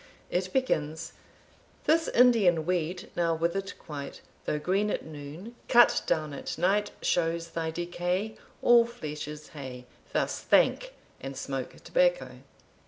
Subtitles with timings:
[0.31, 1.13] It begins
[1.49, 6.89] * This Indian weed now withered quite, Tho' green at noon, cut down at night,
[7.03, 9.85] Shows thy decay; All flesh is hay.
[10.11, 12.39] Thus thank, and smoke tobacco.